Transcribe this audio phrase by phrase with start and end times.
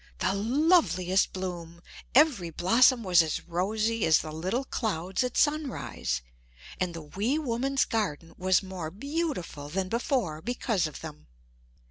[0.17, 1.83] The loveliest bloom!
[2.15, 6.23] Every blossom was as rosy as the little clouds at sunrise;
[6.79, 11.27] and the wee woman's garden was more beautiful than before because of them.